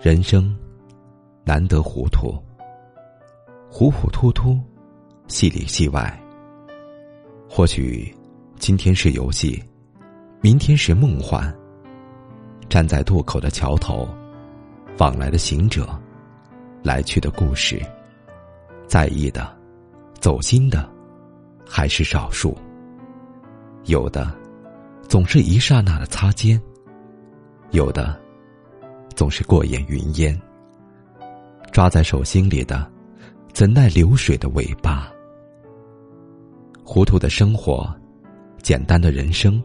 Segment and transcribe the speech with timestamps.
[0.00, 0.56] 人生
[1.44, 2.40] 难得糊涂，
[3.68, 4.56] 糊糊涂涂，
[5.26, 6.16] 戏里戏外。
[7.50, 8.14] 或许
[8.60, 9.60] 今天是游戏，
[10.40, 11.52] 明天是梦幻。
[12.68, 14.08] 站在渡口的桥头，
[14.98, 15.88] 往来的行者，
[16.80, 17.84] 来去的故事，
[18.86, 19.52] 在意的、
[20.20, 20.88] 走心的，
[21.66, 22.56] 还是少数。
[23.86, 24.32] 有的，
[25.08, 26.56] 总是一刹那的擦肩；
[27.72, 28.16] 有的，
[29.18, 30.40] 总是过眼云烟。
[31.72, 32.88] 抓在手心里的，
[33.52, 35.12] 怎奈流水的尾巴？
[36.84, 37.92] 糊涂的生活，
[38.62, 39.60] 简单的人生，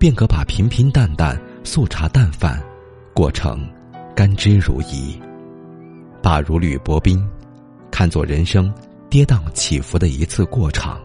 [0.00, 2.60] 便可把平平淡淡、素茶淡饭，
[3.14, 3.64] 过成
[4.16, 5.16] 甘之如饴。
[6.20, 7.24] 把如履薄冰，
[7.88, 8.74] 看作人生
[9.08, 11.00] 跌宕起伏的一次过场。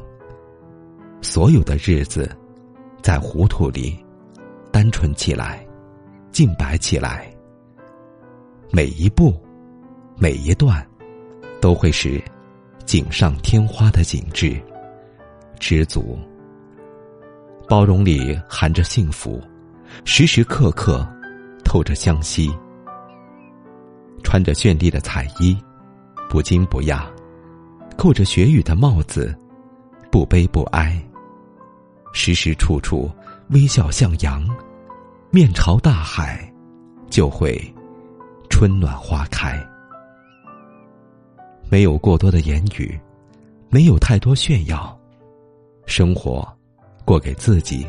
[1.21, 2.27] 所有的日子，
[3.03, 4.03] 在糊涂里，
[4.71, 5.63] 单纯起来，
[6.31, 7.31] 净白起来。
[8.69, 9.33] 每一步，
[10.17, 10.85] 每一段，
[11.61, 12.21] 都会是
[12.85, 14.61] 锦上添花的景致。
[15.59, 16.19] 知足，
[17.67, 19.41] 包容里含着幸福，
[20.03, 21.07] 时时刻刻
[21.63, 22.53] 透着香惜。
[24.21, 25.57] 穿着绚丽的彩衣，
[26.29, 27.07] 不惊不讶；
[27.97, 29.33] 扣着雪雨的帽子，
[30.11, 31.01] 不悲不哀。
[32.11, 33.09] 时时处处
[33.49, 34.45] 微笑向阳，
[35.31, 36.51] 面朝大海，
[37.09, 37.59] 就会
[38.59, 39.63] 春暖花开。
[41.69, 42.99] 没有过多的言语，
[43.69, 44.99] 没有太多炫耀。
[45.85, 46.43] 生活，
[47.05, 47.85] 过给自己，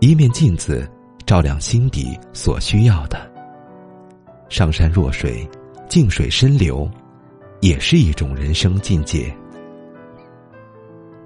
[0.00, 0.90] 一面镜子
[1.24, 3.30] 照亮心底所需要的。
[4.48, 5.48] 上善若水，
[5.88, 6.90] 静水深流，
[7.60, 9.32] 也是一种人生境界。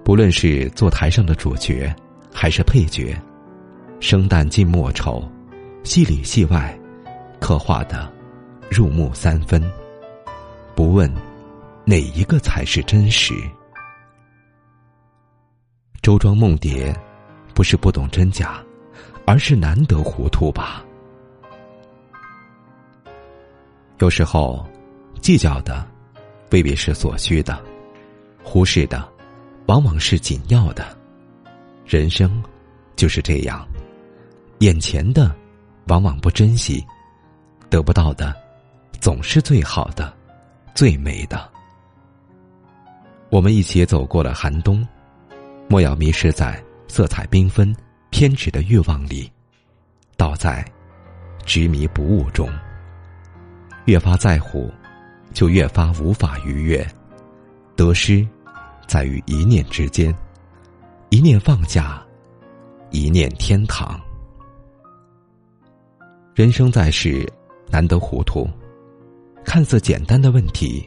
[0.04, 1.90] 不论是坐台上的主角，
[2.30, 3.18] 还是配角，
[4.00, 5.26] 生旦净末丑，
[5.82, 6.78] 戏里戏外，
[7.40, 8.12] 刻画的
[8.74, 9.62] 入木三分。
[10.74, 11.08] 不问
[11.84, 13.32] 哪一个才是真实。
[16.02, 16.92] 周庄梦蝶，
[17.54, 18.60] 不是不懂真假，
[19.24, 20.84] 而是难得糊涂吧。
[23.98, 24.66] 有时候，
[25.20, 25.86] 计较的
[26.50, 27.62] 未必是所需的，
[28.42, 29.08] 忽视的
[29.66, 30.84] 往往是紧要的。
[31.86, 32.42] 人生
[32.96, 33.64] 就是这样，
[34.58, 35.34] 眼前的
[35.86, 36.84] 往往不珍惜，
[37.70, 38.34] 得不到的
[39.04, 40.10] 总是最好的、
[40.74, 41.46] 最美的。
[43.28, 44.82] 我们一起走过了寒冬。
[45.68, 47.76] 莫要迷失在色彩缤纷、
[48.08, 49.30] 偏执的欲望里，
[50.16, 50.64] 倒在
[51.44, 52.48] 执迷不悟中。
[53.84, 54.72] 越发在乎，
[55.34, 56.82] 就越发无法逾越。
[57.76, 58.26] 得失
[58.86, 60.16] 在于一念之间，
[61.10, 62.02] 一念放下，
[62.88, 64.00] 一念天堂。
[66.34, 67.30] 人生在世，
[67.70, 68.48] 难得糊涂。
[69.44, 70.84] 看似简单的问题，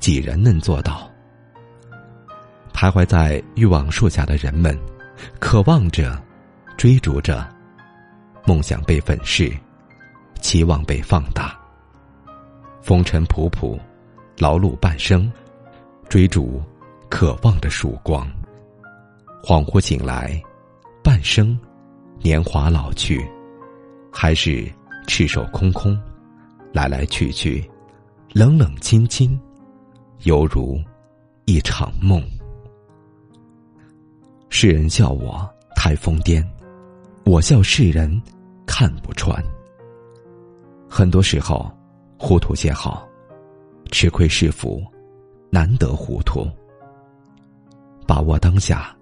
[0.00, 1.08] 几人能做到？
[2.72, 4.76] 徘徊在欲望树下的人们，
[5.38, 6.20] 渴望着，
[6.76, 7.46] 追逐着，
[8.44, 9.52] 梦想被粉饰，
[10.40, 11.56] 期望被放大。
[12.80, 13.78] 风尘仆仆，
[14.38, 15.30] 劳碌半生，
[16.08, 16.60] 追逐
[17.08, 18.26] 渴望的曙光。
[19.44, 20.42] 恍惚醒来，
[21.04, 21.56] 半生
[22.20, 23.24] 年华老去，
[24.10, 24.68] 还是
[25.06, 25.96] 赤手空空，
[26.72, 27.68] 来来去去，
[28.34, 29.38] 冷冷清清，
[30.22, 30.80] 犹如
[31.44, 32.22] 一场梦。
[34.48, 36.42] 世人笑我太疯癫，
[37.26, 38.20] 我笑世人
[38.64, 39.38] 看不穿。
[40.88, 41.70] 很多时候，
[42.18, 43.06] 糊涂些好，
[43.90, 44.82] 吃亏是福，
[45.50, 46.48] 难得糊涂。
[48.06, 48.96] 把握当下，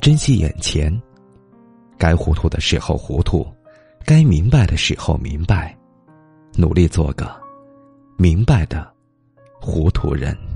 [0.00, 0.96] 珍惜眼前，
[1.98, 3.44] 该糊涂的时候糊涂，
[4.04, 5.76] 该明白的时候明白，
[6.54, 7.28] 努力做个
[8.20, 8.86] 明白的
[9.62, 10.49] 糊涂人。